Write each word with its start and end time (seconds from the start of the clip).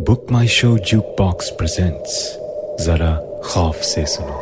BookMyShow 0.48 0.68
jukebox 1.18 1.48
presents 1.58 2.12
जरा 2.84 3.10
खौफ 3.44 3.80
से 3.84 4.04
सुनो 4.06 4.36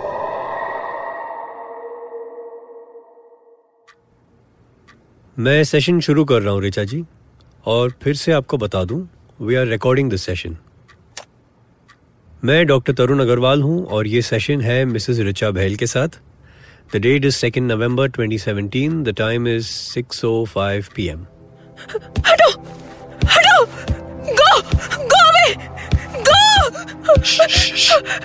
मैं 5.37 5.65
सेशन 5.65 6.01
शुरू 6.01 6.25
कर 6.25 6.43
रहा 6.43 6.53
हूँ 6.53 6.63
रिचा 6.63 6.85
जी। 6.85 7.03
और 7.67 7.93
फिर 8.03 8.15
से 8.17 8.33
आपको 8.33 8.57
बता 8.59 8.85
दूँ 8.85 9.01
we 9.41 9.55
are 9.55 9.67
recording 9.67 10.11
this 10.11 10.23
session 10.23 10.57
मैं 12.45 12.65
डॉक्टर 12.67 12.93
तरुण 12.93 13.21
अग्रवाल 13.21 13.63
हूँ 13.63 13.85
और 13.87 14.07
ये 14.07 14.23
सेशन 14.23 14.61
है 14.61 14.85
मिसेस 14.85 15.19
रिचा 15.19 15.51
बहल 15.51 15.75
के 15.75 15.87
साथ। 15.87 16.21
The 16.95 16.97
date 16.97 17.25
is 17.25 17.35
second 17.37 17.71
November 17.73 18.11
2017 18.11 19.03
the 19.05 19.15
time 19.19 19.49
is 19.49 19.73
6:05 19.99 20.93
PM 20.97 21.27
हटो! 22.27 22.68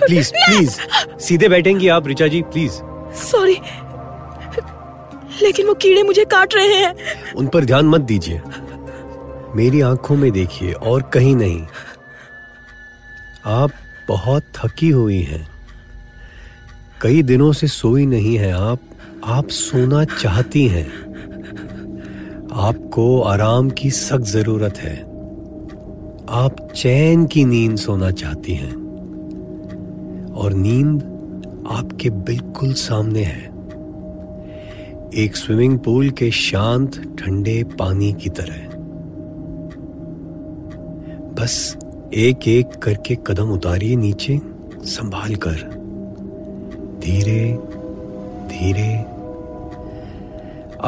प्लीज़ 0.06 0.30
प्लीज़ 0.30 0.80
सीधे 1.18 1.48
बैठेंगी 1.48 1.88
आप 1.88 2.06
रिचा 2.06 2.26
जी 2.26 2.42
प्लीज़ 2.42 2.72
सॉरी 3.14 3.56
लेकिन 5.42 5.66
वो 5.66 5.74
कीड़े 5.74 6.02
मुझे 6.02 6.24
काट 6.24 6.54
रहे 6.54 6.74
हैं। 6.74 6.94
उन 7.32 7.46
पर 7.46 7.64
ध्यान 7.64 7.86
मत 7.86 8.00
दीजिए। 8.00 8.40
मेरी 9.56 9.80
आँखों 9.80 10.16
में 10.16 10.32
देखिए 10.32 10.72
और 10.72 11.02
कहीं 11.02 11.36
नहीं। 11.36 11.66
आप 13.46 13.70
बहुत 14.08 14.42
थकी 14.42 14.88
हुई 14.88 15.22
हैं। 15.22 15.48
कई 17.00 17.22
दिनों 17.22 17.52
से 17.52 17.68
सोई 17.68 18.06
नहीं 18.06 18.36
है 18.36 18.52
आप। 18.52 18.78
आप 19.24 19.48
सोना 19.48 20.04
चाहती 20.04 20.68
हैं। 20.68 20.88
आपको 22.54 23.22
आराम 23.22 23.70
की 23.70 23.90
सख्त 23.90 24.24
ज़रूरत 24.24 24.78
है। 24.78 24.96
आप 26.30 26.72
चैन 26.76 27.26
की 27.26 27.44
नींद 27.44 27.76
सोना 27.76 28.10
चाहती 28.10 28.54
हैं। 28.54 28.83
और 30.44 30.52
नींद 30.52 31.02
आपके 31.70 32.10
बिल्कुल 32.10 32.72
सामने 32.72 33.22
है। 33.22 33.44
एक 35.14 35.36
स्विमिंग 35.36 35.78
पूल 35.78 36.10
के 36.10 36.30
शांत, 36.30 37.16
ठंडे 37.18 37.64
पानी 37.64 38.12
की 38.12 38.30
तरह। 38.30 38.68
बस 41.34 41.76
एक 42.14 42.48
एक 42.48 42.66
करके 42.66 43.18
कदम 43.26 43.50
उतारिए 43.50 43.96
नीचे, 43.96 44.40
संभाल 44.82 45.34
कर। 45.34 45.56
धीरे 47.04 47.58
धीरे। 48.48 48.96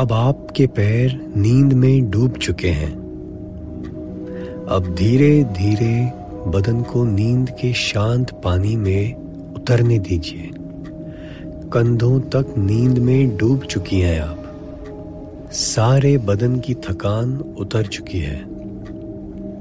अब 0.00 0.08
आपके 0.12 0.66
पैर 0.66 1.32
नींद 1.36 1.72
में 1.72 2.10
डूब 2.10 2.32
चुके 2.32 2.68
हैं। 2.68 2.92
अब 4.68 4.94
धीरे 4.98 5.44
धीरे 5.44 6.12
बदन 6.50 6.82
को 6.82 7.04
नींद 7.04 7.50
के 7.50 7.72
शांत 7.72 8.30
पानी 8.44 8.76
में 8.76 9.25
उतरने 9.66 9.98
दीजिए। 9.98 10.50
कंधों 11.72 12.20
तक 12.20 12.54
नींद 12.58 12.98
में 12.98 13.36
डूब 13.36 13.64
चुकी 13.64 14.00
हैं 14.00 14.20
आप। 14.20 14.60
सारे 15.52 16.18
बदन 16.18 16.60
की 16.60 16.74
थकान 16.74 17.36
उतर 17.38 17.86
चुकी 17.86 18.18
है। 18.18 18.44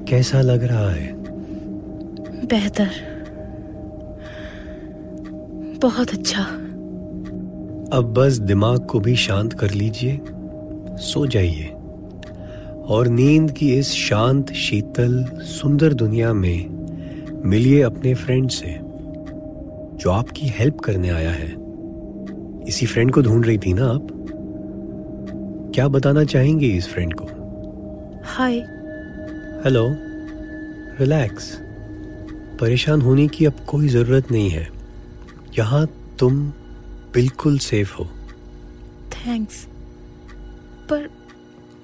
कैसा 0.10 0.42
लग 0.42 0.64
रहा 0.64 0.90
है? 0.90 1.14
बेहतर। 2.46 2.90
बहुत 5.82 6.10
अच्छा। 6.10 6.44
अब 7.98 8.14
बस 8.18 8.38
दिमाग 8.38 8.86
को 8.86 9.00
भी 9.00 9.16
शांत 9.16 9.54
कर 9.54 9.72
लीजिए। 9.72 10.22
सो 10.98 11.28
जाइए। 11.28 11.74
और 12.88 13.08
नींद 13.08 13.52
की 13.52 13.76
इस 13.76 13.88
शांत 13.88 14.54
शीतल 14.54 15.26
सुंदर 15.36 15.94
दुनिया 15.94 16.34
में 16.34 16.70
मिलिए 17.46 17.82
अपने 17.82 18.14
फ्रेंड 18.14 18.50
से। 18.50 18.85
जो 20.06 20.12
आपकी 20.12 20.48
हेल्प 20.48 20.80
करने 20.80 21.10
आया 21.10 21.30
है। 21.32 21.48
इसी 22.68 22.86
फ्रेंड 22.86 23.12
को 23.12 23.22
ढूंढ 23.22 23.46
रही 23.46 23.58
थी 23.58 23.74
ना 23.74 23.86
आप? 23.86 24.08
क्या 25.76 25.88
बताना 25.88 26.24
चाहेंगे 26.24 26.68
इस 26.68 26.88
फ्रेंड 26.90 27.14
को? 27.14 27.26
हाय 28.26 28.58
हेलो 29.64 29.86
रिलैक्स 31.00 31.50
परेशान 32.62 33.02
होने 33.02 33.28
की 33.28 33.46
अब 33.46 33.66
कोई 33.68 33.88
ज़रूरत 33.88 34.32
नहीं 34.32 34.50
है। 34.50 34.68
यहाँ 35.58 35.86
तुम 36.20 36.40
बिल्कुल 37.14 37.58
सेफ़ 37.60 37.96
हो। 37.96 38.06
थैंक्स 39.16 39.66
पर 40.90 41.10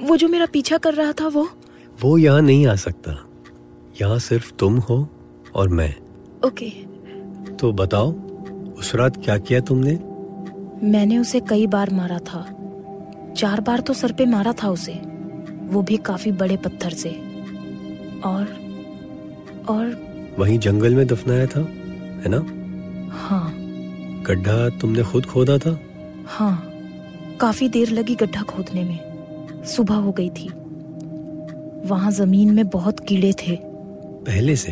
वो 0.01 0.17
जो 0.17 0.27
मेरा 0.27 0.45
पीछा 0.45 0.77
कर 0.77 0.93
रहा 0.93 1.11
था 1.11 1.27
वो? 1.27 1.47
वो 2.01 2.17
यहाँ 2.17 2.41
नहीं 2.41 2.67
आ 2.67 2.75
सकता। 2.75 3.17
यहाँ 4.01 4.19
सिर्फ़ 4.19 4.53
तुम 4.53 4.77
हो 4.79 5.07
और 5.55 5.69
मैं। 5.69 5.95
ओके 6.45 6.91
तो 7.61 7.73
बताओ 7.73 8.11
उस 8.72 8.95
रात 8.95 9.17
क्या 9.23 9.38
किया 9.38 9.59
तुमने? 9.59 9.91
मैंने 10.88 11.17
उसे 11.17 11.39
कई 11.39 11.67
बार 11.67 11.89
मारा 11.89 12.17
था। 12.17 12.45
चार 13.38 13.61
बार 13.61 13.79
तो 13.79 13.94
सर 13.94 14.11
पे 14.11 14.25
मारा 14.25 14.53
था 14.53 14.69
उसे। 14.69 14.94
वो 15.63 15.81
भी 15.81 15.97
काफ़ी 15.97 16.31
बड़े 16.31 16.57
पत्थर 16.57 16.89
से। 16.89 17.09
और 18.25 18.57
और 19.69 20.11
वहीं 20.39 20.59
जंगल 20.59 20.95
में 20.95 21.07
दफनाया 21.07 21.45
था 21.45 21.59
है 22.23 22.29
ना? 22.29 22.45
हाँ। 23.11 23.53
गड्ढा 24.23 24.69
तुमने 24.69 25.03
खुद 25.03 25.25
खोदा 25.25 25.57
था? 25.57 25.79
हाँ। 26.25 26.71
काफ़ी 27.41 27.69
देर 27.69 27.89
लगी 27.89 28.16
गड्ढा 28.16 28.41
खोदने 28.41 28.83
में। 28.83 29.00
सुबह 29.66 29.95
हो 29.95 30.11
गई 30.11 30.29
थी। 30.29 30.50
वहाँ 31.88 32.11
ज़मीन 32.11 32.53
में 32.53 32.67
बहुत 32.67 33.00
कीड़े 33.00 33.33
थे। 33.33 33.59
पहले 34.25 34.55
से? 34.55 34.71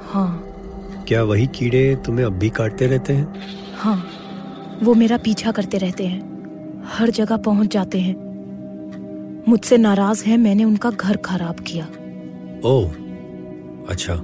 हाँ। 0.00 0.50
क्या 1.08 1.22
वही 1.22 1.46
कीड़े 1.46 1.94
तुम्हें 2.06 2.24
अब 2.26 2.32
भी 2.32 2.48
काटते 2.50 2.86
रहते 2.86 3.12
हैं? 3.12 3.34
हाँ 3.76 3.96
वो 4.82 4.94
मेरा 4.94 5.16
पीछा 5.16 5.52
करते 5.52 5.78
रहते 5.78 6.06
हैं। 6.06 6.82
हर 6.88 7.10
जगह 7.10 7.36
पहुँच 7.38 7.72
जाते 7.72 8.00
हैं। 8.00 8.14
मुझसे 9.48 9.76
नाराज़ 9.76 10.24
है 10.24 10.36
मैंने 10.36 10.64
उनका 10.64 10.90
घर 10.90 11.16
खराब 11.16 11.60
किया। 11.60 11.84
ओह 12.64 12.92
अच्छा। 13.88 14.14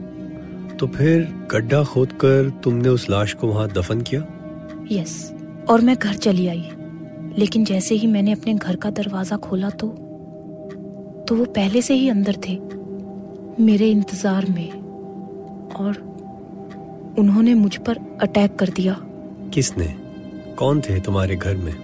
तो 0.77 0.87
फिर 0.89 1.23
गड्ढा 1.51 1.83
खोदकर 1.85 2.49
तुमने 2.65 2.89
उस 2.89 3.09
लाश 3.11 3.33
को 3.35 3.47
वहाँ 3.47 3.69
दफन 3.69 4.01
किया? 4.01 4.21
यस 4.93 5.33
और 5.69 5.81
मैं 5.81 5.97
घर 5.97 6.15
चली 6.17 6.47
आई। 6.47 6.65
लेकिन 7.39 7.65
जैसे 7.65 7.95
ही 7.95 8.07
मैंने 8.07 8.33
अपने 8.33 8.55
घर 8.55 8.77
का 8.77 8.91
दरवाज़ा 8.91 9.37
खोला 9.39 9.71
तो 9.73 9.89
तो 11.29 11.35
वो 11.37 11.45
पहले 11.47 11.83
से 11.83 11.95
ही 11.95 12.09
अंदर 12.09 12.37
थे 12.49 12.59
मेरे 13.61 13.91
इंतज़ार 13.91 14.47
में। 14.51 14.71
और 15.71 16.10
उन्होंने 17.21 17.55
मुझ 17.55 17.77
पर 17.77 17.99
अटैक 18.21 18.57
कर 18.57 18.69
दिया। 18.69 18.97
किसने? 19.55 19.87
कौन 20.59 20.81
थे 20.81 21.01
तुम्हारे 21.01 21.37
घर 21.37 21.57
में? 21.57 21.75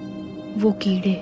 वो 0.58 0.70
कीड़े। 0.72 1.14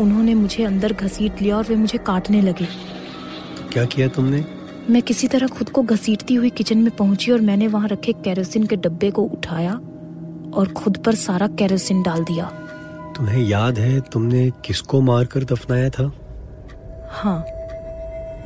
उन्होंने 0.00 0.34
मुझे 0.34 0.64
अंदर 0.64 0.92
घसीट 0.92 1.42
लिया 1.42 1.56
और 1.56 1.64
वे 1.64 1.74
मुझे 1.74 1.98
काटने 1.98 2.40
लगे। 2.42 2.64
तो 2.64 3.68
क्या 3.72 3.84
किया 3.84 4.08
तुमने? 4.08 4.44
मैं 4.90 5.02
किसी 5.02 5.28
तरह 5.28 5.46
खुद 5.46 5.70
को 5.70 5.82
घसीटती 5.82 6.34
हुई 6.34 6.50
किचन 6.50 6.78
में 6.78 6.90
पहुँची 6.96 7.32
और 7.32 7.40
मैंने 7.40 7.66
वहाँ 7.66 7.88
रखे 7.88 8.12
केरोसिन 8.24 8.66
के 8.66 8.76
डब्बे 8.76 9.10
को 9.10 9.22
उठाया 9.22 9.72
और 10.54 10.72
खुद 10.76 10.96
पर 10.96 11.14
सारा 11.14 11.46
केरोसिन 11.58 12.02
डाल 12.02 12.24
दिया। 12.24 12.44
तुम्हें 13.16 13.42
याद 13.44 13.78
है 13.78 14.00
तुमने 14.12 14.50
किसको 14.64 15.00
मारकर 15.00 15.44
दफनाया 15.44 15.90
था? 15.90 16.12
हाँ 17.10 17.40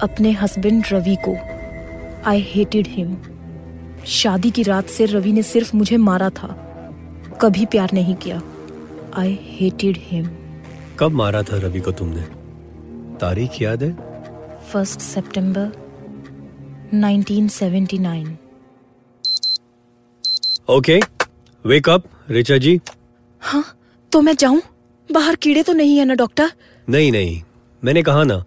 अपने 0.03 0.31
हस्बैंड 0.33 0.85
रवि 0.93 1.17
को। 1.29 1.37
आई 2.31 2.47
हेटेड 2.49 2.87
हिम 2.89 3.17
शादी 4.07 4.51
की 4.51 4.63
रात 4.63 4.89
से 4.89 5.05
रवि 5.07 5.33
ने 5.33 5.43
सिर्फ़ 5.43 5.77
मुझे 5.77 5.97
मारा 5.97 6.31
था। 6.31 6.47
कभी 7.43 7.67
प्यार 7.67 7.91
नहीं 7.93 8.15
किया। 8.15 8.43
आई 9.15 9.39
हेटेड 9.43 9.97
हिम 10.01 10.29
कब 10.99 11.13
मारा 11.13 11.43
था 11.43 11.57
रवि 11.57 11.81
को 11.81 11.93
तुमने? 11.93 12.23
तारीख 13.19 13.63
याद 13.63 13.83
है? 13.83 13.93
फ़र्स्ट 14.73 15.01
सितंबर 15.01 15.71
1979 16.95 18.37
okay 20.71 21.01
wake 21.67 21.89
up 21.89 22.05
Richa 22.31 22.57
ji 22.57 22.81
हाँ 23.41 23.65
तो 24.13 24.21
मैं 24.21 24.35
जाऊँ? 24.37 24.61
बाहर 25.13 25.37
कीड़े 25.37 25.63
तो 25.63 25.73
नहीं 25.73 25.97
है 25.99 26.05
ना 26.05 26.15
डॉक्टर 26.15 26.53
नहीं 26.89 27.13
नहीं। 27.13 27.43
मैंने 27.85 28.03
कहा 28.03 28.25
ना 28.25 28.45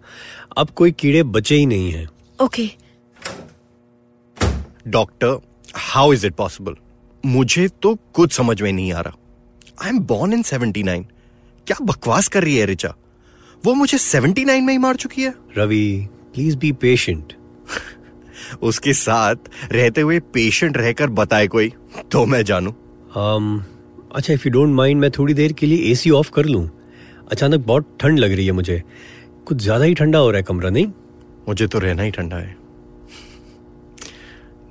अब 0.56 0.70
कोई 0.70 0.92
कीड़े 0.92 1.22
बचे 1.22 1.54
ही 1.54 1.66
नहीं 1.66 1.90
है। 1.92 2.06
Okay 2.42 2.70
doctor 4.88 5.38
how 5.74 6.12
is 6.12 6.26
it 6.26 6.34
possible 6.34 6.74
मुझे 7.24 7.68
तो 7.82 7.94
कुछ 8.14 8.32
समझ 8.32 8.62
में 8.62 8.72
नहीं 8.72 8.92
आ 8.92 9.00
रहा। 9.00 9.16
आई 9.82 9.88
एम 9.88 9.98
बॉर्न 9.98 10.32
इन 10.32 10.42
79 10.42 11.04
क्या 11.66 11.76
बकवास 11.82 12.28
कर 12.28 12.42
रही 12.42 12.56
है 12.56 12.66
रिचा 12.66 12.94
वो 13.64 13.74
मुझे 13.74 13.98
79 13.98 14.60
में 14.60 14.72
ही 14.72 14.78
मार 14.78 14.96
चुकी 14.96 15.22
है। 15.22 15.34
रवि 15.58 16.08
प्लीज़ 16.34 16.56
बी 16.56 16.72
पेशेंट 16.72 17.32
उसके 18.62 18.92
साथ 18.92 19.36
रहते 19.72 20.00
हुए 20.00 20.18
पेशेंट 20.20 20.76
रहकर 20.76 21.10
बताए 21.10 21.46
कोई 21.46 21.72
तो 22.12 22.26
मैं 22.26 22.42
जानू। 22.44 22.70
Um, 22.70 23.60
अच्छा 24.14 24.32
इफ़ 24.32 24.42
यू 24.46 24.50
डोंट 24.52 24.74
माइंड 24.74 25.00
मैं 25.00 25.10
थोड़ी 25.10 25.34
देर 25.34 25.52
के 25.52 25.66
लिए 25.66 25.90
एसी 25.92 26.10
ऑफ़ 26.10 26.30
कर 26.30 26.44
लूँ। 26.44 26.68
अचानक 27.32 27.60
बहुत 27.60 27.96
ठंड 28.00 28.18
लग 28.18 28.32
रही 28.32 28.46
है 28.46 28.52
मुझे। 28.52 28.82
कुछ 29.46 29.56
ज़्यादा 29.56 29.84
ही 29.84 29.94
ठंडा 29.94 30.18
हो 30.18 30.30
रहा 30.30 30.36
है 30.36 30.42
कमरा 30.42 30.70
नहीं? 30.70 30.86
मुझे 31.48 31.66
तो 31.66 31.78
रहना 31.78 32.02
ही 32.02 32.10
ठंडा 32.10 32.36
है। 32.36 32.56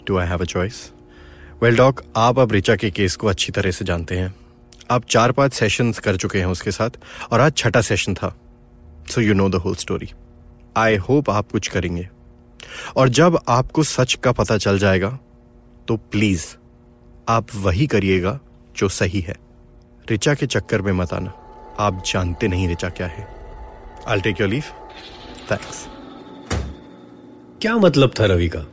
Do 0.08 0.18
I 0.18 0.28
have 0.28 0.42
a 0.42 0.46
choice 0.46 0.92
well 1.64 1.78
doc 1.78 2.02
आप 2.18 2.40
अब 2.40 2.52
रिचा 2.52 2.76
के 2.76 2.90
केस 2.92 3.16
को 3.16 3.28
अच्छी 3.28 3.52
तरह 3.52 3.72
से 3.72 3.86
जानते 3.86 4.18
हैं। 4.18 4.34
आप 4.92 5.06
चार 5.10 5.32
पाँच 5.32 5.54
सेशंस 5.54 6.00
कर 6.00 6.18
चुके 6.18 6.40
हैं 6.40 6.46
उसके 6.46 6.72
साथ, 6.72 6.90
और 7.32 7.40
आज 7.40 7.54
छठा 7.58 7.82
सेशन 7.82 8.14
था। 8.14 8.36
So 9.12 9.22
you 9.22 9.34
know 9.34 9.50
the 9.50 9.56
whole 9.56 9.76
story 9.76 10.10
I 10.78 10.96
hope 10.98 11.30
आप 11.30 11.52
कुछ 11.52 11.68
करेंगे। 11.68 12.08
और 12.96 13.10
जब 13.10 13.40
आपको 13.50 13.84
सच 13.84 14.14
का 14.14 14.32
पता 14.32 14.58
चल 14.58 14.80
जाएगा 14.80 15.18
तो 15.88 15.98
प्लीज़ 16.12 16.46
आप 17.30 17.56
वही 17.56 17.88
करिएगा 17.88 18.40
जो 18.78 18.90
सही 18.90 19.20
है। 19.20 19.36
रिचा 20.10 20.34
के 20.34 20.46
चक्कर 20.48 20.82
में 20.82 20.92
मत 20.94 21.14
आना। 21.14 21.34
आप 21.80 22.04
जानते 22.06 22.48
नहीं 22.48 22.68
रिचा 22.68 22.90
क्या 22.90 23.08
है। 23.08 23.28
I 24.08 24.22
take 24.22 24.42
your 24.42 24.50
leave 24.50 24.64
thanks 25.52 25.86
क्या 27.62 27.76
मतलब 27.78 28.12
था 28.20 28.26
रवि 28.26 28.50
का? 28.50 28.66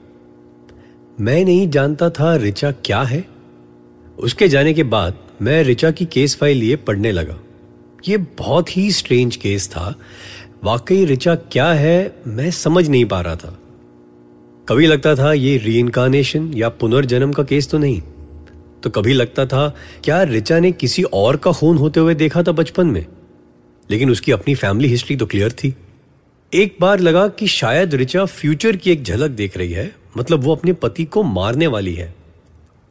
मैं 1.21 1.45
नहीं 1.45 1.71
जानता 1.71 2.11
था 2.11 2.37
रिचा 2.37 2.71
क्या 2.71 3.03
है। 3.03 3.29
उसके 4.19 4.49
जाने 4.49 4.75
के 4.75 4.83
बाद 4.83 5.15
मैं 5.43 5.65
रिचा 5.65 5.91
की 5.91 6.05
केस 6.05 6.37
फ़ाइल 6.37 6.59
लिए 6.59 6.77
पढ़ने 6.77 7.13
लगा। 7.13 7.41
ये 8.09 8.17
बहुत 8.17 8.77
ही 8.77 8.93
स्ट्रेंज 8.93 9.37
केस 9.37 9.69
था। 9.69 9.95
वाकई 10.65 11.05
रिचा 11.05 11.35
क्या 11.35 11.73
है, 11.73 12.17
मैं 12.27 12.51
समझ 12.51 12.89
नहीं 12.89 13.05
पा 13.05 13.21
रहा 13.21 13.37
था। 13.37 13.59
कभी 14.69 14.87
लगता 14.87 15.15
था 15.15 15.33
ये 15.33 15.57
री 15.57 15.91
या 16.61 16.69
पुनर्जन्म 16.69 17.33
का 17.33 17.43
केस 17.43 17.71
तो 17.71 17.79
नहीं। 17.79 18.03
तो 18.83 18.91
कभी 18.91 19.13
लगता 19.13 19.47
था, 19.47 19.77
क्या 20.05 20.23
रिचा 20.23 20.59
ने 20.59 20.73
किसी 20.73 21.03
और 21.03 21.37
का 21.37 21.53
खून 21.53 21.77
होते 21.77 22.01
हुए 22.01 22.15
देखा 22.15 22.43
था 22.43 22.53
बचपन 22.53 22.87
में? 22.87 23.07
लेकिन 23.91 24.11
उसकी 24.11 24.33
अपनी 24.33 24.55
फैमिली 24.55 24.89
हिस्ट्री 24.89 25.17
तो 25.17 25.27
क्लियर 25.27 25.53
थी। 25.53 25.75
एक 26.55 26.77
बार 26.81 27.01
लगा 27.01 27.29
कि 27.29 27.47
शायद 27.47 27.95
रिचा 27.95 28.25
फ्यूचर 28.25 28.77
की 28.77 28.91
एक 28.91 29.03
झलक 29.03 29.31
देख 29.31 29.57
रही 29.57 29.73
है 29.73 29.95
मतलब 30.19 30.41
वो 30.41 30.55
अपने 30.55 30.73
पति 30.73 31.05
को 31.05 31.23
मारने 31.23 31.67
वाली 31.67 31.95
है। 31.95 32.15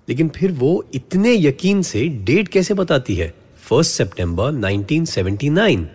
लेकिन 0.09 0.29
फिर 0.29 0.51
वो 0.51 0.85
इतने 0.93 1.35
यकीन 1.35 1.81
से 1.81 2.07
डेट 2.07 2.47
कैसे 2.47 2.73
बताती 2.73 3.15
है? 3.15 3.33
फ़र्स्ट 3.57 3.91
सितंबर 3.91 4.51
1979 4.51 5.85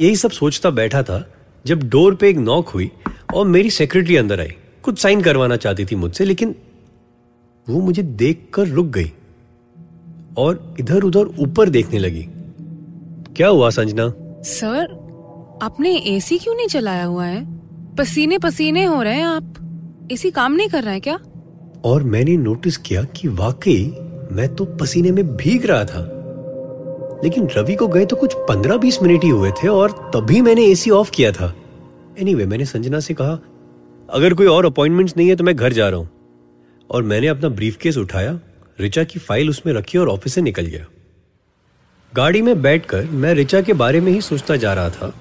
यही 0.00 0.16
सब 0.16 0.30
सोचता 0.30 0.70
बैठा 0.70 1.02
था, 1.02 1.32
जब 1.66 1.88
डोर 1.88 2.14
पे 2.14 2.30
एक 2.30 2.36
नॉक 2.36 2.68
हुई 2.68 2.90
और 3.34 3.46
मेरी 3.46 3.70
सेक्रेटरी 3.70 4.16
अंदर 4.16 4.40
आई। 4.40 4.52
कुछ 4.82 4.98
साइन 4.98 5.20
करवाना 5.20 5.56
चाहती 5.56 5.84
थी 5.84 5.96
मुझसे, 5.96 6.24
लेकिन 6.24 6.54
वो 7.68 7.80
मुझे 7.80 8.02
देखकर 8.02 8.68
रुक 8.68 8.86
गई 8.86 9.12
और 10.38 10.76
इधर 10.80 11.02
उधर 11.02 11.24
ऊपर 11.38 11.68
देखने 11.68 11.98
लगी। 11.98 12.26
क्या 13.36 13.48
हुआ, 13.48 13.70
संजना? 13.70 14.12
सर 14.42 15.05
आपने 15.62 15.96
एसी 15.96 16.38
क्यों 16.38 16.54
नहीं 16.54 16.66
चलाया 16.66 17.04
हुआ 17.04 17.24
है? 17.24 17.44
पसीने 17.96 18.38
पसीने 18.38 18.84
हो 18.84 19.02
रहे 19.02 19.14
हैं 19.14 19.24
आप। 19.24 20.08
एसी 20.12 20.30
काम 20.30 20.52
नहीं 20.52 20.68
कर 20.68 20.82
रहा 20.82 20.92
है 20.92 21.00
क्या? 21.00 21.18
और 21.84 22.02
मैंने 22.02 22.36
नोटिस 22.36 22.76
किया 22.76 23.02
कि 23.02 23.28
वाकई 23.28 23.84
मैं 24.32 24.54
तो 24.54 24.64
पसीने 24.64 25.10
में 25.10 25.36
भीग 25.36 25.66
रहा 25.66 25.84
था। 25.84 26.00
लेकिन 27.24 27.48
रवि 27.56 27.74
को 27.74 27.88
गए 27.88 28.06
तो 28.06 28.16
कुछ 28.16 28.34
पंद्रह 28.36 28.76
बीस 28.76 29.02
मिनट 29.02 29.24
ही 29.24 29.30
हुए 29.30 29.50
थे 29.50 29.68
और 29.68 30.10
तभी 30.14 30.40
मैंने 30.40 30.64
एसी 30.64 30.90
ऑफ़ 30.90 31.10
किया 31.10 31.32
था। 31.32 31.46
एनीवे 31.46 32.24
anyway, 32.24 32.50
मैंने 32.50 32.64
संजना 32.64 33.00
से 33.00 33.14
कहा 33.14 33.38
अगर 34.10 34.34
कोई 34.34 34.46
और 34.46 34.66
अपॉइंटमेंट्स 34.66 35.16
नहीं 35.16 35.28
है 35.28 35.36
तो 35.36 35.44
मैं 35.44 35.56
घर 35.56 35.72
जा 35.72 35.88
रहा 35.88 35.98
हूँ। 35.98 36.08
और 36.90 37.02
मैंने 37.02 37.26
अपना 37.26 37.48
ब्रीफकेस 37.48 37.96
उठाया 37.96 38.40
रिचा 38.80 39.04
की 39.04 39.18
फ़ाइल 39.18 39.50
उसमें 39.50 39.72
रखी 39.72 39.98
और 39.98 40.08
ऑफ़िस 40.08 40.34
से 40.34 40.40
निकल 40.40 40.66
गया। 40.66 40.86
गाड़ी 42.14 42.42
में 42.42 42.62
बैठकर 42.62 43.04
मैं 43.04 43.34
रिचा 43.34 43.60
के 43.60 43.72
बारे 43.72 44.00
में 44.00 44.12
ही 44.12 44.20
सोचता 44.20 44.56
जा 44.56 44.74
रहा 44.74 44.90
था। 44.90 45.12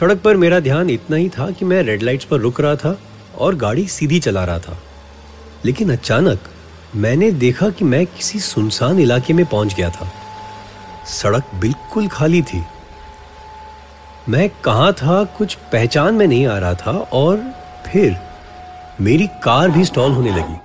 सड़क 0.00 0.20
पर 0.20 0.36
मेरा 0.36 0.60
ध्यान 0.60 0.90
इतना 0.90 1.16
ही 1.16 1.28
था 1.28 1.50
कि 1.50 1.64
मैं 1.64 1.82
रेड 1.82 2.02
लाइट्स 2.02 2.24
पर 2.24 2.36
रुक 2.36 2.60
रहा 2.60 2.76
था 2.76 2.98
और 3.38 3.54
गाड़ी 3.54 3.88
सीधी 3.88 4.20
चला 4.20 4.44
रहा 4.44 4.58
था। 4.58 4.78
लेकिन 5.64 5.92
अचानक 5.92 6.40
मैंने 6.96 7.30
देखा 7.30 7.68
कि 7.68 7.84
मैं 7.84 8.06
किसी 8.06 8.40
सुनसान 8.40 8.98
इलाके 8.98 9.32
में 9.32 9.46
पहुँच 9.46 9.74
गया 9.74 9.90
था। 9.90 10.12
सड़क 11.06 11.44
बिल्कुल 11.54 12.08
खाली 12.08 12.42
थी। 12.42 12.64
मैं 14.28 14.50
कहा 14.50 14.92
था 14.92 15.24
कुछ 15.24 15.54
पहचान 15.54 16.14
में 16.14 16.26
नहीं 16.26 16.46
आ 16.46 16.58
रहा 16.58 16.74
था 16.74 16.90
और 16.90 17.36
फिर 17.92 18.16
मेरी 19.00 19.26
कार 19.26 19.70
भी 19.70 19.84
स्टॉल 19.84 20.12
होने 20.12 20.30
लगी। 20.30 20.56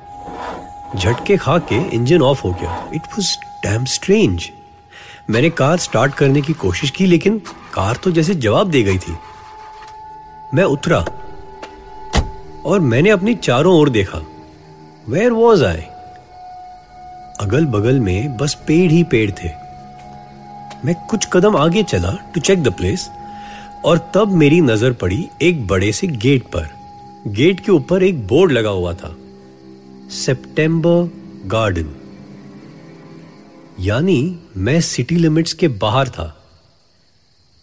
झटके 0.99 1.37
खा 1.37 1.57
के 1.57 1.95
इंजन 1.95 2.21
ऑफ़ 2.21 2.41
हो 2.43 2.51
गया। 2.51 2.89
इट 2.93 3.01
वॉज़ 3.01 3.35
डैम 3.67 3.85
स्ट्रेंज 3.85 4.51
मैंने 5.29 5.49
कार 5.49 5.77
स्टार्ट 5.77 6.13
करने 6.13 6.41
की 6.41 6.53
कोशिश 6.53 6.89
की, 6.89 7.05
लेकिन 7.05 7.41
कार 7.79 7.95
तो 7.95 8.11
जैसे 8.11 8.33
जवाब 8.35 8.69
दे 8.69 8.81
गई 8.83 8.97
थी। 8.97 9.13
मैं 10.53 10.63
उतरा 10.65 10.97
और 12.65 12.79
मैंने 12.81 13.09
अपनी 13.09 13.33
चारों 13.35 13.75
ओर 13.79 13.89
देखा। 13.89 14.17
वेयर 15.09 15.31
वॉज़ 15.31 15.63
आई 15.65 15.81
अगल 17.41 17.65
बगल 17.65 17.99
में 17.99 18.37
बस 18.37 18.53
पेड़ 18.67 18.89
ही 18.91 19.03
पेड़ 19.03 19.29
थे। 19.31 19.49
मैं 20.85 20.95
कुछ 21.09 21.27
कदम 21.33 21.55
आगे 21.57 21.83
चला 21.83 22.11
टू 22.33 22.41
चेक 22.41 22.63
द 22.63 22.73
प्लेस 22.73 23.09
और 23.85 23.97
तब 24.15 24.31
मेरी 24.33 24.59
नज़र 24.61 24.93
पड़ी 24.93 25.27
एक 25.41 25.65
बड़े 25.67 25.91
से 25.91 26.07
गेट 26.07 26.43
पर। 26.55 26.67
गेट 27.29 27.59
के 27.59 27.71
ऊपर 27.71 28.03
एक 28.03 28.27
बोर्ड 28.27 28.51
लगा 28.51 28.69
हुआ 28.69 28.93
था। 28.93 29.15
सेप्टेम्बर 30.15 31.09
गार्डन 31.45 31.95
यानी 33.79 34.19
मैं 34.57 34.79
सिटी 34.81 35.15
लिमिट्स 35.15 35.53
के 35.53 35.67
बाहर 35.77 36.09
था। 36.09 36.35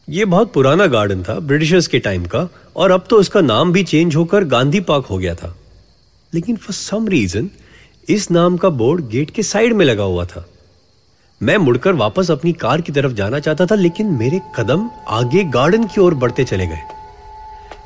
यह 0.08 0.26
बहुत 0.26 0.52
पुराना 0.52 0.86
गार्डन 0.86 1.22
था, 1.22 1.34
ब्रिटिशर्स 1.34 1.86
के 1.86 1.98
टाइम 1.98 2.26
का, 2.26 2.48
और 2.76 2.90
अब 2.90 3.04
तो 3.10 3.16
उसका 3.16 3.40
नाम 3.40 3.72
भी 3.72 3.84
चेंज 3.84 4.16
होकर 4.16 4.44
गांधी 4.44 4.80
पार्क 4.80 5.06
हो 5.06 5.18
गया 5.18 5.34
था। 5.34 5.56
लेकिन 6.34 6.56
फॉर 6.56 6.74
सम 6.74 7.08
रीजन 7.08 7.50
इस 8.08 8.30
नाम 8.30 8.56
का 8.56 8.68
बोर्ड 8.68 9.08
गेट 9.08 9.30
के 9.30 9.42
साइड 9.42 9.72
में 9.72 9.84
लगा 9.84 10.04
हुआ 10.04 10.24
था। 10.24 10.46
मैं 11.42 11.56
मुड़कर 11.56 11.92
वापस 11.92 12.30
अपनी 12.30 12.52
कार 12.52 12.80
की 12.80 12.92
तरफ़ 12.92 13.12
जाना 13.12 13.38
चाहता 13.38 13.66
था, 13.66 13.74
लेकिन 13.74 14.06
मेरे 14.06 14.40
कदम 14.56 14.90
आगे 15.08 15.44
गार्डन 15.44 15.84
की 15.84 16.00
ओर 16.00 16.14
बढ़ते 16.14 16.44
चले 16.44 16.66
गए। 16.66 16.80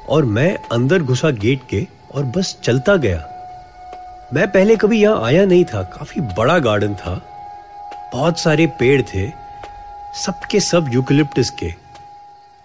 और 0.09 0.25
मैं 0.25 0.59
अंदर 0.73 1.03
घुसा 1.03 1.31
गेट 1.31 1.61
के 1.71 1.87
और 2.15 2.25
बस 2.25 2.59
चलता 2.65 2.97
गया। 2.97 3.27
मैं 4.35 4.53
पहले 4.53 4.77
कभी 4.77 5.03
यहाँ 5.03 5.23
आया 5.23 5.47
नहीं 5.47 5.65
था, 5.65 5.83
काफ़ी 5.83 6.21
बड़ा 6.21 6.59
गार्डन 6.59 6.95
था। 6.95 7.23
बहुत 8.13 8.39
सारे 8.39 8.67
पेड़ 8.67 9.03
थे, 9.03 9.29
सबके 10.27 10.61
सब 10.61 10.91
यूकलिप्टिस 10.93 11.51
के। 11.51 11.90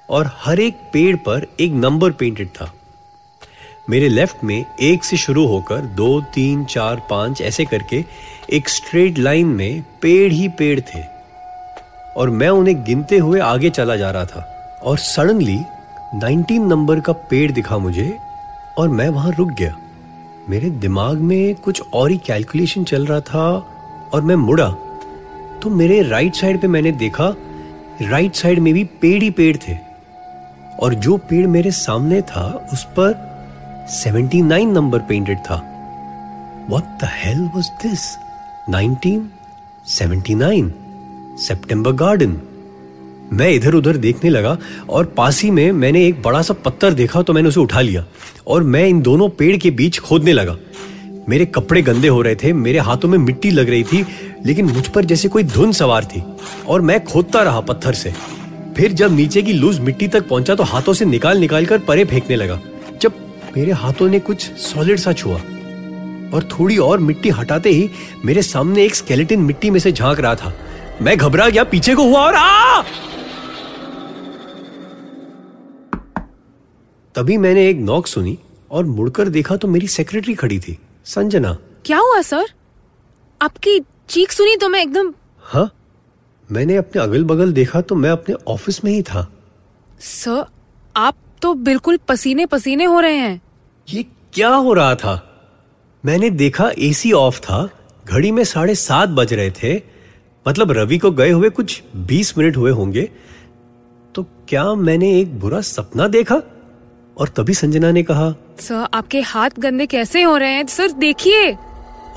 और 0.09 0.31
हर 0.35 0.59
एक 0.59 0.77
पेड़ 0.93 1.15
पर 1.15 1.47
एक 1.59 1.71
नंबर 1.71 2.11
पेंटेड 2.11 2.47
था। 2.47 2.73
मेरे 3.89 4.09
लेफ़्ट 4.09 4.43
में 4.43 4.65
एक 4.81 5.03
से 5.03 5.17
शुरू 5.17 5.45
होकर 5.45 5.77
दो, 5.77 6.21
तीन, 6.21 6.65
चार, 6.65 7.07
पाँच 7.09 7.41
ऐसे 7.41 7.65
करके 7.65 8.05
एक 8.53 8.69
स्ट्रेट 8.69 9.17
लाइन 9.17 9.47
में 9.47 9.83
पेड़ 10.01 10.33
ही 10.33 10.47
पेड़ 10.47 10.79
थे। 10.79 11.03
और 12.17 12.29
मैं 12.29 12.49
उन्हें 12.49 12.83
गिनते 12.83 13.17
हुए 13.17 13.39
आगे 13.39 13.69
चला 13.69 13.95
जा 13.95 14.11
रहा 14.11 14.25
था। 14.25 14.51
और 14.83 14.97
सडनली 14.97 15.59
19 16.15 16.61
नंबर 16.61 16.99
का 16.99 17.13
पेड़ 17.13 17.51
दिखा 17.51 17.77
मुझे 17.77 18.17
और 18.77 18.89
मैं 18.89 19.09
वहाँ 19.09 19.31
रुक 19.31 19.49
गया। 19.49 19.77
मेरे 20.49 20.69
दिमाग 20.69 21.17
में 21.17 21.55
कुछ 21.55 21.81
और 21.93 22.11
ही 22.11 22.17
कैलकुलेशन 22.17 22.83
चल 22.83 23.05
रहा 23.05 23.19
था 23.19 23.67
और 24.13 24.21
मैं 24.21 24.35
मुड़ा। 24.35 24.69
तो 25.63 25.69
मेरे 25.69 26.01
राइट 26.01 26.35
साइड 26.35 26.61
पे 26.61 26.67
मैंने 26.67 26.91
देखा 26.91 27.35
राइट 28.01 28.35
साइड 28.35 28.59
में 28.59 28.73
भी 28.73 28.83
पेड़ 28.83 29.23
ही 29.23 29.29
पेड़ 29.29 29.57
थे। 29.57 29.84
और 30.79 30.93
जो 30.93 31.17
पेड़ 31.17 31.47
मेरे 31.47 31.71
सामने 31.71 32.21
था, 32.21 32.67
उस 32.73 32.83
पर 32.83 33.35
79 33.89 34.73
नंबर 34.73 34.99
पेंटेड 34.99 35.37
था। 35.37 35.71
What 36.69 36.81
the 36.81 37.03
hell 37.03 37.57
was 37.57 37.65
this? 37.85 37.99
1979 38.69 40.71
सितंबर 41.37 41.91
गार्डन 41.91 42.41
मैं 43.33 43.49
इधर 43.49 43.73
उधर 43.73 43.97
देखने 43.97 44.29
लगा 44.29 44.57
और 44.89 45.05
पास 45.05 45.41
ही 45.41 45.51
में 45.51 45.71
मैंने 45.71 46.05
एक 46.05 46.21
बड़ा 46.21 46.41
सा 46.41 46.53
पत्थर 46.53 46.93
देखा 46.93 47.21
तो 47.21 47.33
मैंने 47.33 47.49
उसे 47.49 47.59
उठा 47.59 47.81
लिया 47.81 48.05
और 48.47 48.63
मैं 48.63 48.87
इन 48.87 49.01
दोनों 49.01 49.29
पेड़ 49.29 49.57
के 49.57 49.71
बीच 49.71 49.99
खोदने 49.99 50.33
लगा। 50.33 50.57
मेरे 51.29 51.45
कपड़े 51.45 51.81
गंदे 51.81 52.07
हो 52.07 52.21
रहे 52.21 52.35
थे, 52.35 52.53
मेरे 52.53 52.79
हाथों 52.79 53.09
में 53.09 53.17
मिट्टी 53.17 53.49
लग 53.49 53.69
रही 53.69 53.83
थी, 53.83 54.05
लेकिन 54.45 54.65
मुझ 54.65 54.87
पर 54.87 55.05
जैसे 55.05 55.27
कोई 55.27 55.43
धुन 55.43 55.71
सवार 55.71 56.05
थी 56.05 56.23
और 56.67 56.81
मैं 56.81 57.05
खोदता 57.05 57.41
रहा 57.41 57.59
पत्थर 57.59 57.93
से। 57.93 58.13
फिर 58.77 58.93
जब 58.93 59.11
नीचे 59.15 59.41
की 59.41 59.53
लूज 59.53 59.79
मिट्टी 59.79 60.07
तक 60.07 60.27
पहुँचा 60.27 60.55
तो 60.55 60.63
हाथों 60.63 60.93
से 60.93 61.05
निकाल 61.05 61.37
निकाल 61.37 61.65
कर 61.65 61.79
परे 61.79 62.05
फेंकने 62.05 62.35
लगा। 62.35 62.59
जब 63.01 63.13
मेरे 63.57 63.71
हाथों 63.73 64.07
ने 64.09 64.19
कुछ 64.19 64.49
सॉलिड 64.61 64.99
सा 64.99 65.13
छुआ 65.13 65.37
और 66.33 66.47
थोड़ी 66.51 66.77
और 66.77 66.99
मिट्टी 66.99 67.29
हटाते 67.29 67.69
ही 67.69 67.89
मेरे 68.25 68.41
सामने 68.41 68.83
एक 68.85 68.95
स्केलेटन 68.95 69.39
मिट्टी 69.39 69.69
में 69.69 69.79
से 69.79 69.91
झाँक 69.91 70.19
रहा 70.19 70.35
था। 70.35 70.53
मैं 71.01 71.17
घबरा 71.17 71.49
गया 71.49 71.63
पीछे 71.63 71.95
को 71.95 72.03
हुआ 72.03 72.21
और 72.21 72.35
आ! 72.35 72.81
तभी 77.15 77.37
मैंने 77.37 77.67
एक 77.69 77.77
नॉक 77.77 78.07
सुनी 78.07 78.37
और 78.71 78.85
मुड़कर 78.85 79.29
देखा 79.29 79.55
तो 79.55 79.67
मेरी 79.67 79.87
सेक्रेटरी 79.87 80.33
खड़ी 80.35 80.59
थी 80.59 80.77
संजना। 81.05 81.57
क्या 81.85 81.97
हुआ 81.99 82.21
सर 82.21 82.45
आपकी 83.41 83.79
चीख 84.09 84.31
सुनी 84.31 84.55
तो 84.55 84.69
मैं 84.69 84.81
एकदम 84.81 85.13
हाँ? 85.43 85.69
मैंने 86.49 86.75
अपने 86.75 87.01
अगल 87.01 87.23
बगल 87.23 87.53
देखा 87.53 87.81
तो 87.81 87.95
मैं 87.95 88.09
अपने 88.09 88.35
ऑफ़िस 88.47 88.83
में 88.85 88.91
ही 88.91 89.01
था। 89.01 89.27
सर 89.99 90.45
आप 90.97 91.15
तो 91.41 91.53
बिल्कुल 91.53 91.97
पसीने 92.07 92.45
पसीने 92.45 92.83
हो 92.83 92.99
रहे 92.99 93.15
हैं। 93.15 93.41
ये 93.87 94.03
क्या 94.33 94.49
हो 94.49 94.73
रहा 94.73 94.95
था? 94.95 95.21
मैंने 96.03 96.29
देखा 96.29 96.69
एसी 96.79 97.11
ऑफ़ 97.11 97.39
था 97.39 97.69
घड़ी 98.07 98.31
में 98.31 98.43
साढ़े 98.43 98.75
सात 98.75 99.09
बज 99.09 99.33
रहे 99.33 99.51
थे। 99.51 99.75
मतलब 100.45 100.71
रवि 100.71 100.97
को 100.97 101.11
गए 101.11 101.31
हुए 101.31 101.49
कुछ 101.49 101.81
बीस 101.95 102.37
मिनट 102.37 102.57
हुए 102.57 102.71
होंगे। 102.71 103.09
तो 104.15 104.23
क्या 104.49 104.73
मैंने 104.73 105.19
एक 105.19 105.39
बुरा 105.39 105.61
सपना 105.61 106.07
देखा? 106.07 106.41
और 107.17 107.29
तभी 107.29 107.53
संजना 107.53 107.91
ने 107.91 108.03
कहा 108.03 108.33
सर 108.59 108.87
आपके 108.93 109.21
हाथ 109.21 109.49
गंदे 109.59 109.85
कैसे 109.85 110.21
हो 110.23 110.37
रहे 110.37 110.53
हैं? 110.53 110.65
सर 110.67 110.91
देखिए। 110.91 111.51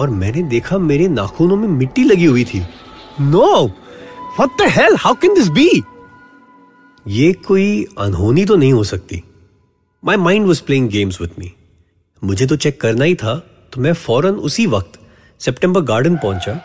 और 0.01 0.11
मैंने 0.11 0.43
देखा 0.43 0.79
मेरे 0.79 1.09
नाखूनों 1.09 1.57
में 1.57 1.69
मिट्टी 1.69 2.05
लगी 2.05 2.25
हुई 2.25 2.45
थी। 2.45 2.63
No 3.21 3.71
what 4.39 4.59
the 4.59 4.71
hell 4.71 4.97
how 4.97 5.15
can 5.15 5.35
this 5.35 5.49
be 5.49 5.83
ये 7.07 7.33
कोई 7.33 7.87
अनहोनी 7.99 8.45
तो 8.45 8.57
नहीं 8.57 8.73
हो 8.73 8.85
सकती। 8.85 9.23
My 10.05 10.17
mind 10.17 10.47
was 10.47 10.63
playing 10.63 10.89
games 10.89 11.21
with 11.21 11.29
me 11.39 11.53
मुझे 12.25 12.47
तो 12.47 12.57
चेक 12.57 12.81
करना 12.81 13.05
ही 13.05 13.15
था 13.15 13.35
तो 13.73 13.81
मैं 13.81 13.93
फ़ौरन 13.93 14.35
उसी 14.35 14.67
वक्त 14.67 15.01
सितंबर 15.39 15.81
गार्डन 15.81 16.17
पहुँचा 16.17 16.61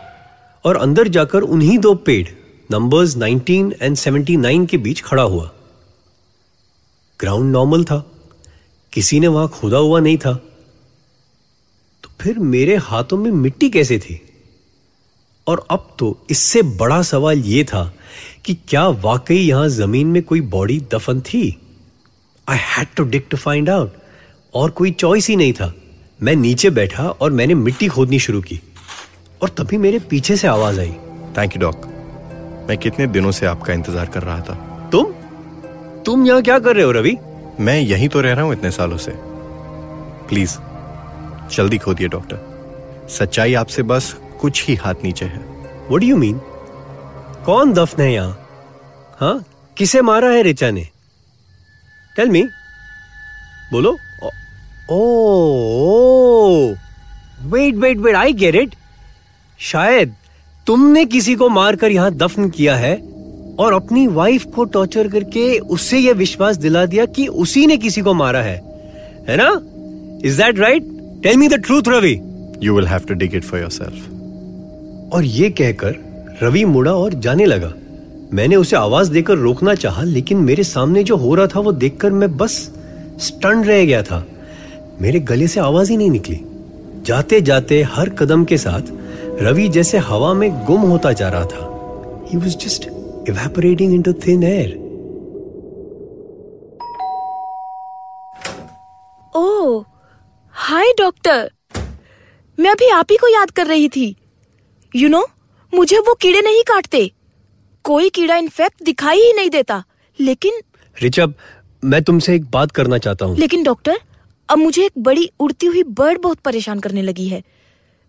और 0.64 0.76
अंदर 0.76 1.08
जाकर 1.08 1.40
उन्हीं 1.40 1.78
दो 1.78 1.94
पेड़ 1.94 2.28
नंबर्स 2.70 3.16
19 3.16 3.72
एंड 3.82 3.96
79 3.96 4.66
के 4.66 4.76
बीच 4.76 5.02
खड़ा 5.02 5.22
हुआ। 5.22 5.50
ग्राउंड 7.20 7.52
नॉर्मल 7.52 7.84
था। 7.84 8.10
किसी 8.92 9.20
ने 9.20 9.28
वहाँ 9.28 9.48
खोदा 9.48 9.78
हुआ 9.78 10.00
नहीं 10.00 10.18
था। 10.18 10.34
तो 12.02 12.08
फिर 12.20 12.38
मेरे 12.38 12.76
हाथों 12.76 13.18
में 13.18 13.30
मिट्टी 13.30 13.70
कैसे 13.70 13.98
थी? 13.98 14.33
और 15.46 15.66
अब 15.70 15.88
तो 15.98 16.16
इससे 16.30 16.62
बड़ा 16.62 17.00
सवाल 17.02 17.38
यह 17.38 17.64
था 17.64 17.92
कि 18.44 18.54
क्या 18.68 18.86
वाकई 19.04 19.36
यहाँ 19.36 19.68
ज़मीन 19.68 20.06
में 20.06 20.22
कोई 20.22 20.40
बॉडी 20.40 20.78
दफन 20.94 21.20
थी? 21.20 21.42
I 22.48 22.58
had 22.60 22.88
to 22.96 23.04
dig 23.04 23.26
to 23.30 23.36
find 23.36 23.70
out 23.70 23.92
और 24.54 24.70
कोई 24.70 24.90
चॉइस 24.90 25.28
ही 25.28 25.36
नहीं 25.36 25.52
था। 25.52 25.72
मैं 26.22 26.34
नीचे 26.36 26.70
बैठा 26.70 27.08
और 27.08 27.30
मैंने 27.30 27.54
मिट्टी 27.54 27.88
खोदनी 27.88 28.18
शुरू 28.18 28.40
की। 28.40 28.60
और 29.42 29.48
तभी 29.48 29.78
मेरे 29.78 29.98
पीछे 30.10 30.36
से 30.36 30.48
आवाज़ 30.48 30.80
आई। 30.80 30.92
थैंक 31.38 31.56
यू 31.56 31.60
डॉक 31.60 31.86
मैं 32.68 32.76
कितने 32.78 33.06
दिनों 33.06 33.30
से 33.30 33.46
आपका 33.46 33.72
इंतज़ार 33.72 34.06
कर 34.06 34.22
रहा 34.22 34.40
था। 34.40 34.54
तुम? 34.92 35.12
तुम 36.04 36.26
यहाँ 36.26 36.42
क्या 36.42 36.58
कर 36.58 36.76
रहे 36.76 36.84
हो 36.84 36.90
रवि? 36.92 37.16
मैं 37.60 37.80
यहीं 37.80 38.08
तो 38.08 38.20
रह 38.20 38.32
रहा 38.32 38.44
हूँ 38.44 38.52
इतने 38.52 38.70
सालों 38.70 38.96
से। 38.98 39.12
प्लीज़ 40.28 40.56
जल्दी 41.56 41.78
खोदिए 41.78 42.08
डॉक्टर 42.08 43.06
सच्चाई 43.10 43.54
आपसे 43.54 43.82
बस 43.82 44.14
कुछ 44.44 44.66
ही 44.68 44.74
हाथ 44.74 44.94
नीचे 45.04 45.24
है। 45.24 45.38
वट 45.90 46.02
यू 46.02 46.16
मीन 46.16 46.40
कौन 47.46 47.72
दफन 47.72 48.02
है 48.02 48.12
यहाँ? 48.12 48.46
हाँ? 49.20 49.44
किसे 49.76 50.02
मारा 50.02 50.28
है 50.28 50.42
रिचा 50.42 50.70
ने? 50.70 50.88
टेल 52.16 52.28
मी 52.28 52.42
बोलो। 53.72 53.96
ओ 54.90 56.74
wait 57.42 57.74
wait 57.74 57.98
wait 57.98 58.14
I 58.14 58.32
get 58.32 58.54
it 58.54 58.74
शायद 59.60 60.14
तुमने 60.66 61.04
किसी 61.06 61.34
को 61.34 61.48
मारकर 61.48 61.90
यहाँ 61.90 62.10
दफन 62.10 62.48
किया 62.50 62.76
है 62.76 62.94
और 63.58 63.74
अपनी 63.74 64.06
वाइफ 64.06 64.44
को 64.44 64.64
टॉर्चर 64.64 65.08
करके 65.08 65.58
उससे 65.58 65.98
यह 65.98 66.12
विश्वास 66.12 66.56
दिला 66.56 66.86
दिया 66.86 67.06
कि 67.06 67.26
उसी 67.26 67.66
ने 67.66 67.76
किसी 67.76 68.00
को 68.00 68.14
मारा 68.14 68.42
है। 68.42 68.56
है 69.28 69.36
ना? 69.36 69.50
Is 70.28 70.42
that 70.42 70.58
right 70.58 70.82
tell 71.22 71.36
me 71.36 71.48
the 71.48 71.54
truth 71.54 71.82
Ravi 71.88 72.18
you 72.62 72.76
will 72.76 72.86
have 72.86 73.00
to 73.00 73.14
dig 73.14 73.34
it 73.34 73.44
for 73.44 73.60
yourself 73.60 74.10
और 75.14 75.24
ये 75.24 75.50
कहकर 75.50 76.38
रवि 76.42 76.64
मुड़ा 76.64 76.92
और 76.92 77.14
जाने 77.14 77.44
लगा। 77.44 77.72
मैंने 78.32 78.56
उसे 78.56 78.76
आवाज़ 78.76 79.10
देकर 79.12 79.36
रोकना 79.36 79.74
चाहा, 79.74 80.02
लेकिन 80.02 80.38
मेरे 80.38 80.62
सामने 80.64 81.02
जो 81.02 81.16
हो 81.16 81.34
रहा 81.34 81.46
था 81.46 81.60
वो 81.60 81.72
देखकर 81.72 82.10
मैं 82.10 82.36
बस 82.36 82.52
स्टन 83.20 83.64
रह 83.64 83.84
गया 83.84 84.02
था। 84.02 84.24
मेरे 85.00 85.20
गले 85.20 85.46
से 85.48 85.60
आवाज़ 85.60 85.90
ही 85.90 85.96
नहीं 85.96 86.10
निकली। 86.10 86.40
जाते 87.06 87.40
जाते 87.40 87.82
हर 87.82 88.08
कदम 88.10 88.44
के 88.44 88.58
साथ 88.58 88.82
रवि 89.42 89.68
जैसे 89.68 89.98
हवा 89.98 90.32
में 90.34 90.50
गुम 90.64 90.80
होता 90.80 91.12
जा 91.12 91.28
रहा 91.28 91.44
था। 91.44 91.68
He 92.28 92.38
was 92.38 92.56
just 92.56 92.84
evaporating 93.28 94.02
to 94.04 94.12
thin 94.26 94.42
air 94.42 94.82
hi 100.54 100.92
doctor 100.98 101.50
मैं 102.58 102.70
अभी 102.70 102.88
आप 102.88 103.06
ही 103.10 103.16
को 103.16 103.28
याद 103.28 103.50
कर 103.50 103.66
रही 103.66 103.88
थी। 103.88 104.04
यू 104.94 105.08
नो 105.08 105.26
मुझे 105.72 105.98
वो 105.98 106.14
कीड़े 106.14 106.40
नहीं 106.40 106.62
काटते। 106.62 107.10
कोई 107.84 108.08
कीड़ा 108.08 108.34
इनफेक्ट 108.36 108.82
दिखाई 108.82 109.20
ही 109.20 109.32
नहीं 109.32 109.50
देता। 109.50 109.82
लेकिन 110.18 110.60
रिचब 110.96 111.34
मैं 111.84 112.02
तुमसे 112.02 112.34
एक 112.34 112.44
बात 112.50 112.70
करना 112.72 112.98
चाहता 112.98 113.24
हूँ। 113.24 113.36
लेकिन 113.36 113.62
डॉक्टर 113.62 113.98
अब 114.48 114.58
मुझे 114.58 114.84
एक 114.84 114.92
बड़ी 114.98 115.30
उड़ती 115.40 115.66
हुई 115.66 115.82
बर्ड 115.82 116.20
बहुत 116.22 116.38
परेशान 116.38 116.80
करने 116.80 117.02
लगी 117.02 117.26
है। 117.28 117.42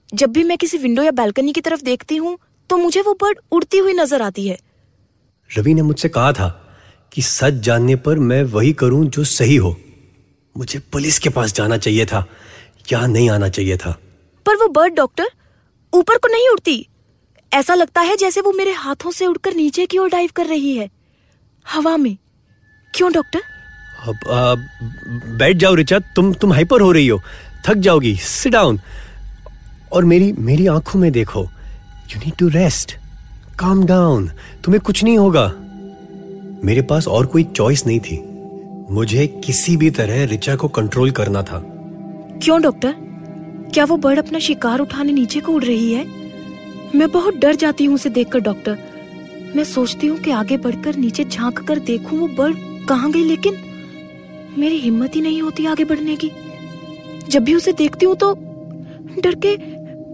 जब 0.09 0.31
भी 0.31 0.43
मैं 0.43 0.57
किसी 0.57 0.77
विंडो 0.77 1.03
या 1.03 1.11
बालकनी 1.11 1.53
की 1.53 1.61
तरफ़ 1.61 1.83
देखती 1.83 2.15
हूँ 2.15 2.37
तो 2.69 2.77
मुझे 2.77 3.01
वो 3.01 3.13
बर्ड 3.13 3.39
उड़ती 3.51 3.77
हुई 3.77 3.93
नज़र 3.93 4.21
आती 4.21 4.47
है। 4.47 4.57
रवि 5.49 5.73
ने 5.73 5.81
मुझसे 5.81 6.09
कहा 6.09 6.31
था 6.33 6.49
कि 7.11 7.21
सच 7.21 7.53
जानने 7.63 7.95
पर 7.95 8.19
मैं 8.21 8.41
वही 8.43 8.73
करूँ 8.73 9.05
जो 9.07 9.23
सही 9.23 9.55
हो। 9.55 9.75
मुझे 10.55 10.79
पुलिस 10.91 11.19
के 11.19 11.29
पास 11.29 11.53
जाना 11.53 11.77
चाहिए 11.77 12.05
था 12.05 12.25
या 12.91 13.05
नहीं 13.07 13.29
आना 13.29 13.49
चाहिए 13.49 13.77
था। 13.77 13.97
पर 14.45 14.55
वो 14.55 14.67
बर्ड 14.69 14.93
डॉक्टर 14.93 15.29
ऊपर 15.93 16.17
को 16.17 16.27
नहीं 16.27 16.49
उड़ती। 16.49 16.87
ऐसा 17.53 17.75
लगता 17.75 18.01
है 18.01 18.17
जैसे 18.17 18.41
वो 18.41 18.51
मेरे 18.51 18.71
हाथों 18.71 19.11
से 19.11 19.25
उड़कर 19.25 19.53
नीचे 19.53 19.85
की 19.85 19.97
ओर 19.97 20.09
डाइव 20.09 20.29
कर 20.35 20.45
रही 20.45 20.77
है। 20.77 20.89
हवा 21.71 21.97
में। 21.97 22.17
क्यों 22.95 23.11
डॉक्टर 23.11 23.41
अब 24.07 24.15
आ, 24.31 24.55
बैठ 25.37 25.57
जाओ 25.57 25.75
रिचा। 25.75 25.99
तुम 25.99 26.33
तुम 26.33 26.53
हाइपर 26.53 26.81
हो 26.81 26.91
रही 26.91 27.07
हो। 27.07 27.21
थक 27.67 27.75
जाओगी। 27.75 28.15
सिट 28.15 28.53
डाउन 28.53 28.79
और 29.93 30.05
मेरी 30.05 30.33
मेरी 30.33 30.67
आँखों 30.67 30.99
में 30.99 31.11
देखो। 31.11 31.43
You 32.11 32.19
need 32.19 32.35
to 32.35 32.47
rest 32.47 32.95
calm 33.59 33.85
down 33.85 34.31
तुम्हें 34.63 34.81
कुछ 34.81 35.03
नहीं 35.03 35.17
होगा। 35.17 35.53
मेरे 36.65 36.81
पास 36.81 37.07
और 37.07 37.25
कोई 37.25 37.43
चॉइस 37.43 37.85
नहीं 37.87 37.99
थी। 37.99 38.23
मुझे 38.93 39.27
किसी 39.27 39.77
भी 39.77 39.89
तरह 39.89 40.25
रिचा 40.25 40.55
को 40.55 40.67
कंट्रोल 40.67 41.11
करना 41.11 41.41
था। 41.41 41.59
क्यों 42.43 42.61
डॉक्टर 42.61 42.95
क्या 43.75 43.85
वो 43.85 43.95
बर्ड 43.97 44.19
अपना 44.19 44.39
शिकार 44.39 44.79
उठाने 44.79 45.11
नीचे 45.11 45.39
को 45.39 45.53
उड़ 45.53 45.63
रही 45.63 45.91
है? 45.93 46.05
मैं 46.95 47.09
बहुत 47.11 47.37
डर 47.37 47.55
जाती 47.55 47.85
हूँ 47.85 47.95
उसे 47.95 48.09
देखकर, 48.09 48.39
डॉक्टर। 48.39 48.77
मैं 49.55 49.63
सोचती 49.63 50.07
हूँ 50.07 50.17
कि 50.17 50.31
आगे 50.31 50.57
बढ़कर, 50.57 50.95
नीचे 50.95 51.23
झाँक 51.23 51.59
कर 51.59 51.79
देखूँ 51.79 52.19
वो 52.19 52.27
बर्ड 52.27 52.57
कहाँ 52.89 53.11
गई, 53.11 53.23
लेकिन 53.23 53.57
मेरी 54.57 54.77
हिम्मत 54.77 55.15
ही 55.15 55.21
नहीं 55.21 55.41
होती 55.41 55.65
आगे 55.65 55.83
बढ़ने 55.83 56.15
की। 56.15 56.31
जब 57.29 57.43
भी 57.43 57.55
उसे 57.55 57.73
देखती 57.73 58.05
हूँ 58.05 58.15
तो 58.15 58.33
डर 59.21 59.35
के 59.35 59.55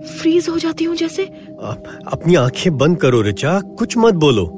फ्रीज 0.09 0.49
हो 0.49 0.57
जाती 0.59 0.83
हूँ 0.83 0.95
जैसे। 0.95 1.25
आप 1.63 1.83
अपनी 2.07 2.35
आँखें 2.35 2.77
बंद 2.77 2.97
करो 2.97 3.21
रिचा 3.21 3.59
कुछ 3.79 3.97
मत 3.97 4.13
बोलो। 4.13 4.51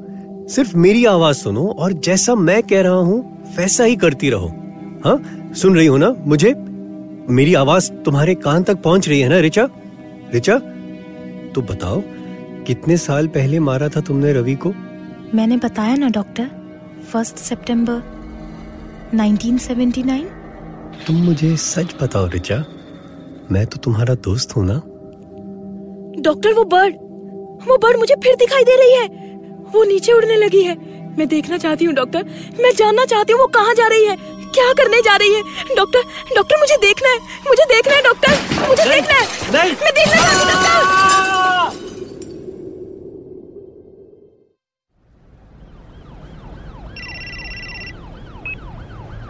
सिर्फ़ 0.50 0.78
मेरी 0.78 1.06
आवाज़ 1.06 1.38
सुनो 1.38 1.68
और 1.70 1.94
जैसा 1.94 2.36
मैं 2.36 2.62
कह 2.64 2.82
रहा 2.82 2.94
हूँ, 2.94 3.24
वैसा 3.58 3.84
ही 3.84 3.96
करती 3.96 4.30
रहो। 4.30 4.48
हाँ? 5.06 5.52
सुन 5.54 5.76
रही 5.76 5.88
हो 5.88 5.98
ना 5.98 6.16
मुझे? 6.20 6.56
मेरी 7.30 7.54
आवाज़ 7.54 7.92
तुम्हारे 8.06 8.34
कान 8.36 8.64
तक 8.64 8.82
पहुँच 8.82 9.08
रही 9.10 9.20
है 9.22 9.28
ना 9.30 9.40
रिचा? 9.40 9.68
रिचा 10.34 10.58
तो 11.56 11.62
बताओ 11.62 12.02
कितने 12.68 12.98
साल 12.98 13.28
पहले 13.28 13.60
मारा 13.60 13.90
था 13.90 14.02
तुमने 14.02 14.34
रवि 14.34 14.56
को? 14.66 14.70
मैंने 15.36 15.58
बताया 15.58 15.96
ना 15.96 16.08
डॉक्टर 16.18 16.50
फ़र्स्ट 17.12 17.38
सितंबर 17.38 18.02
1979 19.16 20.24
तुम 21.08 21.16
मुझे 21.26 21.56
सच 21.58 21.96
बताओ 22.02 22.28
रिचा 22.34 22.64
मैं 23.52 23.66
तो 23.68 23.78
तुम्हारा 23.84 24.16
दोस्त 24.24 24.56
हूँ 24.56 24.66
ना? 24.66 24.82
डॉक्टर 26.22 26.54
वो 26.54 26.64
बर्ड 26.76 26.96
वो 27.68 27.78
बर्ड 27.78 27.98
मुझे 28.00 28.16
फिर 28.24 28.36
दिखाई 28.36 28.64
दे 28.64 28.76
रही 28.78 28.94
है। 28.96 29.08
वो 29.74 29.84
नीचे 29.84 30.12
उड़ने 30.14 30.36
लगी 30.36 30.62
है। 30.64 30.76
मैं 31.18 31.28
देखना 31.28 31.58
चाहती 31.58 31.86
हूँ 31.86 31.94
डॉक्टर 31.96 32.24
मैं 32.62 32.72
जानना 32.78 33.06
चाहती 33.06 33.34
हूँ 33.34 33.40
वो 33.42 33.48
कहाँ 33.56 33.74
जा 33.76 33.88
रही 33.88 34.06
है। 34.06 34.16
क्या 34.54 34.72
करने 34.74 35.02
जा 35.02 35.16
रही 35.16 35.34
है? 35.34 35.42
डॉक्टर 35.76 36.02
डॉक्टर 36.36 36.60
मुझे 36.60 36.78
देखना 36.82 37.10
है। 37.10 37.20
मुझे 37.48 37.66
देखना 37.66 37.96
है 37.96 38.02
डॉक्टर। 38.04 38.32
मुझे 38.68 38.84
देखना 38.84 39.16
है। 39.16 39.26
नहीं, 39.54 39.72
मैं 39.74 39.94
देखना 39.94 40.16
चाहती 40.16 40.36
हूँ 40.36 40.46
डॉक्टर। 40.52 41.02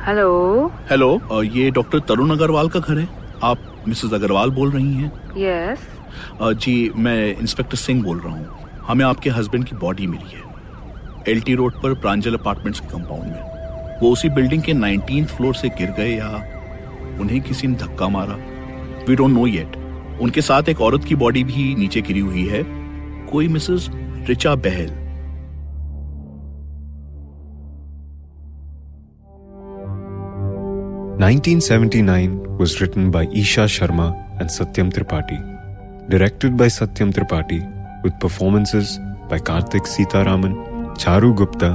हेलो। 0.08 0.72
हेलो 0.89 1.42
ये 1.44 1.70
डॉक्टर 1.72 2.00
तरुण 2.08 2.32
अग्रवाल 2.32 2.70
का 2.70 2.80
घर 2.80 2.98
है। 3.00 3.08
आप 3.44 3.84
मिसेस 3.88 4.13
अग्रवाल 4.13 4.50
बोल 4.51 4.72
रही 4.72 4.94
हैं? 4.94 5.12
Yes 5.38 5.80
yes. 5.80 6.53
जी 6.56 6.92
मैं 6.98 7.36
इंस्पेक्टर 7.38 7.77
सिंह 7.77 8.03
बोल 8.03 8.20
रहा 8.20 8.34
हूँ। 8.34 8.82
हमें 8.88 9.06
आपके 9.06 9.30
हस्बैंड 9.30 9.65
की 9.65 9.75
बॉडी 9.77 10.08
मिली 10.08 10.32
है। 10.32 10.44
एलटी 11.30 11.56
रोड 11.56 11.82
पर 11.82 11.94
प्रांजल 12.01 12.34
अपार्टमेंट्स 12.36 12.80
के 12.80 12.88
कंपाउंड 12.88 13.24
में। 13.24 13.53
वो 14.02 14.12
उसी 14.12 14.30
बिल्डिंग 14.38 14.62
के 14.64 14.74
नाइनटीन 14.74 15.26
फ्लोर 15.26 15.56
से 15.56 15.70
गिर 15.80 15.92
गए 15.98 16.16
या 16.16 16.30
उन्हें 17.22 17.42
किसी 17.42 17.68
ने 17.68 17.76
धक्का 17.84 18.08
मारा 18.10 18.36
वी 19.08 19.16
डोंट 19.16 19.34
नो 19.34 19.46
येट 19.48 19.76
उनके 20.22 20.42
साथ 20.42 20.70
एक 20.70 20.82
औरत 20.82 21.06
की 21.06 21.16
बॉडी 21.24 21.44
भी 21.44 21.74
नीचे 21.76 22.02
गिरी 22.02 22.20
हुई 22.20 22.48
है 22.48 22.64
कोई 23.32 23.48
Mrs 23.48 23.90
Richa 24.28 24.56
Bahl 24.68 24.92
Nineteen 31.22 31.62
seventy 31.62 32.02
nine 32.02 32.32
was 32.58 32.82
written 32.82 33.12
by 33.12 33.26
Isha 33.42 33.66
Sharma 33.74 34.06
and 34.40 34.50
Satyam 34.50 34.92
Tripathi, 34.92 35.38
directed 36.10 36.58
by 36.58 36.66
Satyam 36.66 37.14
Tripathi, 37.14 37.60
with 38.04 38.20
performances 38.20 38.98
by 39.30 39.38
Karthik 39.38 39.86
Sitaraman, 39.86 40.56
Charu 40.98 41.34
Gupta, 41.36 41.70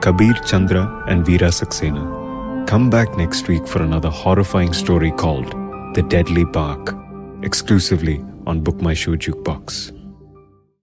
Kabir 0.00 0.34
Chandra, 0.44 1.04
and 1.08 1.24
Veera 1.24 1.50
Saxena. 1.50 2.66
Come 2.66 2.90
back 2.90 3.16
next 3.16 3.48
week 3.48 3.66
for 3.66 3.82
another 3.82 4.10
horrifying 4.10 4.72
story 4.72 5.12
called 5.12 5.50
The 5.94 6.02
Deadly 6.02 6.44
Bark, 6.44 6.94
exclusively 7.42 8.24
on 8.46 8.60
Book 8.60 8.80
My 8.80 8.94
Show 8.94 9.16
Jukebox. 9.16 9.95